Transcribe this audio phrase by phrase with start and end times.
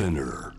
[0.00, 0.54] Spinner.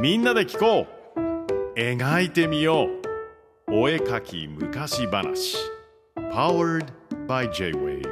[0.00, 1.78] みんなで聞こう。
[1.78, 2.86] 描いてみよ
[3.68, 3.70] う。
[3.70, 5.58] お絵かき昔話。
[6.16, 6.86] Powered
[7.26, 8.06] by J-Wave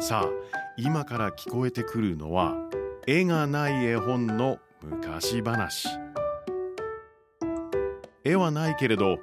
[0.00, 0.28] さあ
[0.76, 2.56] 今から聞こえてくるのは
[3.06, 5.88] 絵がない絵本の昔話。
[8.24, 9.18] 絵はないけれど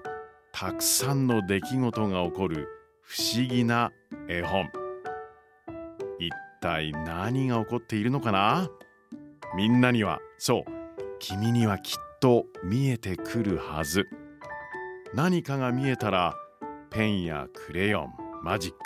[0.51, 2.67] たくさんの出来事が起こる
[3.01, 3.91] 不思議な
[4.27, 4.69] 絵本。
[6.19, 6.31] 一
[6.61, 8.69] 体何が起こっているのかな？
[9.55, 10.63] みんなにはそう
[11.19, 14.07] 君にはきっと見えてくるはず。
[15.13, 16.33] 何かが見えたら
[16.89, 18.77] ペンやクレヨンマジック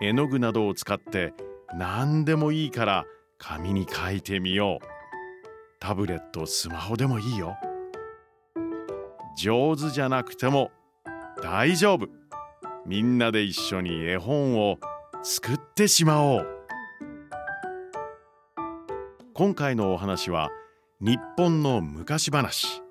[0.00, 1.32] 絵の具などを使って
[1.76, 3.04] 何でもいいから
[3.38, 4.86] 紙に書いてみよう。
[5.80, 7.56] タブレットスマホでもいいよ。
[9.36, 10.70] 上手じゃなくても
[11.42, 12.08] 大丈夫。
[12.86, 14.78] みんなで一緒に絵本を
[15.22, 16.46] 作ってしまおう。
[19.32, 20.50] 今回のお話は
[21.00, 22.82] 日本の昔話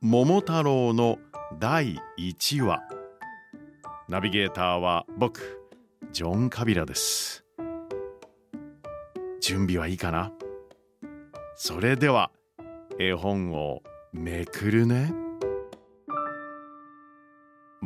[0.00, 1.18] 桃太郎の
[1.58, 2.82] 第1話。
[4.08, 5.60] ナビゲーターは僕
[6.12, 7.44] ジョン・カビラです。
[9.40, 10.32] 準備はいいかな？
[11.54, 12.30] それでは
[12.98, 15.12] 絵本をめくるね。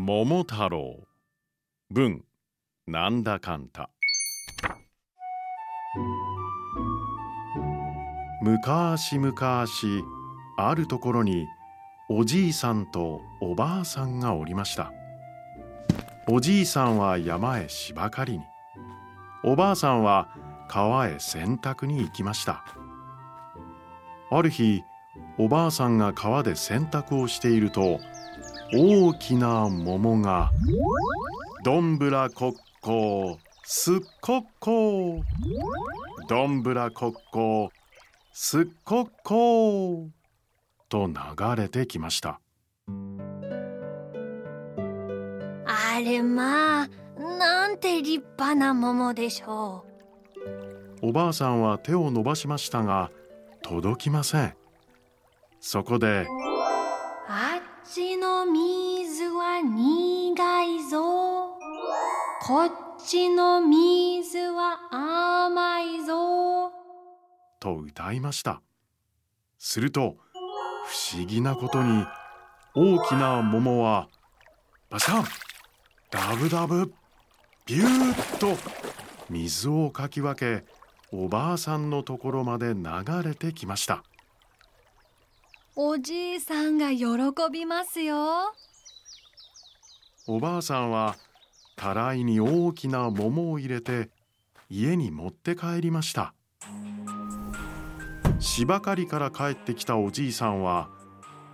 [0.03, 1.07] 桃太郎。
[1.91, 2.25] 文
[2.87, 3.91] なんだかんだ
[8.41, 10.03] むかしむかし
[10.57, 11.47] あるところに
[12.09, 14.91] おじいさんとおばあさんがおりました。
[16.27, 18.45] おじいさんは山へ芝刈りに。
[19.45, 20.35] おばあさんは
[20.67, 22.65] 川へ洗濯に行きました。
[24.31, 24.83] ある日
[25.37, 28.01] おばあさんが川で洗濯をしていると
[28.73, 30.53] 大きな桃が
[31.65, 35.23] どんぶらこっこすっこっこ
[36.29, 37.71] どんぶらこっこ
[38.33, 40.09] すっこっこー。
[40.89, 41.15] と流
[41.63, 42.41] れてきました。
[45.67, 46.89] あれまあ
[47.39, 49.85] なんて立派な桃でしょ
[51.03, 53.11] おばあさんは手を伸ばしましたが
[53.63, 54.55] 届きません。
[55.61, 56.27] そこで
[58.53, 61.59] 水は苦いぞ。
[62.43, 62.71] こっ
[63.07, 66.73] ちの水は甘いぞ。
[67.61, 68.61] と歌いました。
[69.59, 70.17] すると
[70.87, 72.05] 不思議なことに
[72.75, 74.09] 大きな桃は
[74.89, 75.25] バシャン。
[76.11, 76.93] ダブダブ。
[77.67, 78.57] ビューッと
[79.29, 80.65] 水をかき分け
[81.13, 82.83] おばあさんのところまで流
[83.23, 84.03] れてきました。
[85.83, 87.07] おじいさんが喜
[87.51, 88.53] びますよ。
[90.27, 91.17] おばあさんは
[91.75, 94.11] たらいに大きな桃を入れて
[94.69, 96.35] 家に持って帰りました。
[98.41, 100.91] 芝刈りから帰ってきたおじいさんは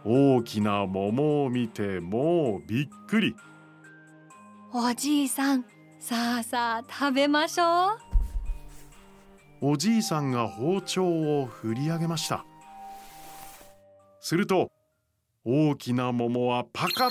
[0.04, 3.36] 大きな桃を見てもうびっくり。
[4.75, 5.65] おじいさん
[6.00, 7.91] さあさあ食べましょ
[9.62, 9.70] う。
[9.70, 12.44] おじいさんが包丁を振り上げました
[14.28, 14.72] すると
[15.44, 17.10] 大きな桃はパカッ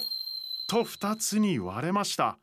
[0.68, 2.38] と二つに割れました。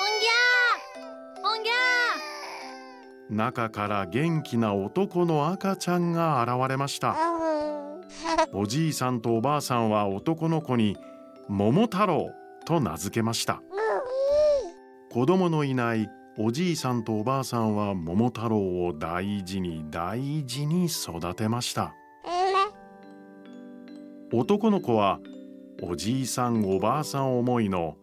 [0.00, 1.58] おんぎゃー！
[1.58, 1.72] おんぎゃ
[3.28, 7.16] 中から元気な男の赤ちゃんが現れました。
[8.52, 10.96] おじいさんとおばあさんは男の子に
[11.48, 12.30] 桃太郎
[12.66, 13.60] と名付けました。
[15.10, 21.94] 子供のいないおじいさんとおばあさんは桃太郎を大事に大事に育てました。
[24.32, 25.20] 男の子は
[25.80, 27.96] おじいさんおばあさん思いの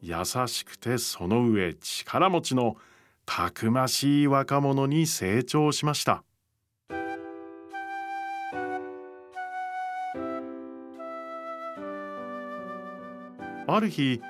[0.00, 2.76] 優しくてその上力持ちの
[3.26, 6.24] たくましい若者に成長しました。
[13.66, 14.22] ある日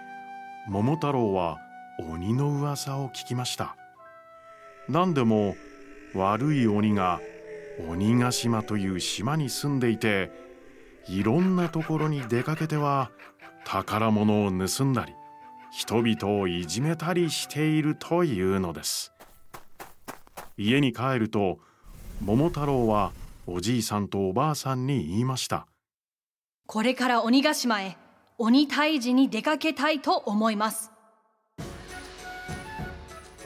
[0.69, 1.59] 桃太郎は
[1.99, 3.77] 鬼の噂を聞きました。
[4.89, 5.57] 何でも
[6.15, 7.21] 悪い鬼が
[7.89, 10.31] 鬼ヶ島という島に住んでいて
[11.09, 13.11] いろんなところに出かけては
[13.65, 15.15] 宝物を盗んだり
[15.73, 19.13] 人々をいじめたりしているというのです。
[20.57, 21.59] 家に帰ると
[22.25, 23.13] 桃太郎は
[23.47, 25.67] おじいさんとおばあさんに言いました。
[26.67, 27.99] これから鬼ヶ島へ
[28.39, 30.94] 鬼退治に出かけたいと思います。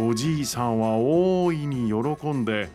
[0.00, 2.68] おじいさんは大いに喜んで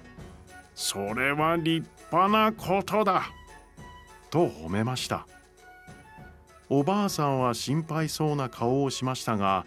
[0.75, 3.23] それは立派なことだ
[4.29, 5.27] と褒めました。
[6.69, 9.65] おばあさんは心配そうな顔をしましたが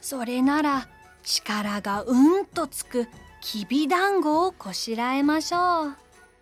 [0.00, 0.88] それなら
[1.22, 3.06] 力がうんとつく
[3.42, 5.96] きびだんごをこしらえましょう。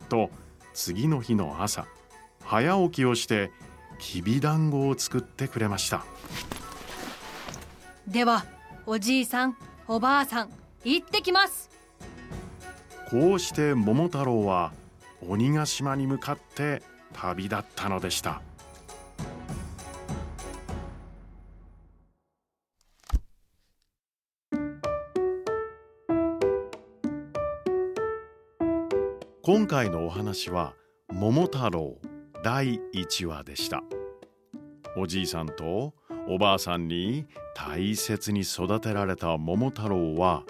[0.08, 0.30] と
[0.74, 1.86] 次の日の朝
[2.44, 3.50] 早起きをして
[3.98, 6.04] きびだんごを作ってくれました。
[8.06, 8.46] では
[8.86, 9.56] おじいさん
[9.88, 10.50] おばあさん
[10.82, 11.70] 行ってきます。
[13.08, 14.72] こうして桃太郎は
[15.28, 18.42] 鬼ヶ島に向かって旅立ったのでした。
[29.42, 30.74] 今回のお話は
[31.12, 31.98] 桃太郎
[32.42, 33.84] 第1話でした。
[34.96, 35.94] おじいさんと
[36.28, 40.42] おばあさんに大切に育てられた桃太郎は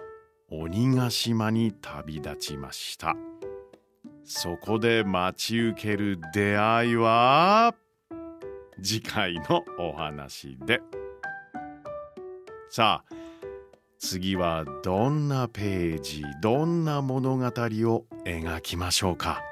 [0.51, 3.15] 鬼ヶ島に旅立ちました。
[4.25, 7.75] そこで待ち受ける出会いは
[8.83, 10.81] 次回のお話で。
[12.71, 13.15] さあ
[13.99, 17.51] 次はどんなページどんな物語を
[18.25, 19.43] 描きましょうか。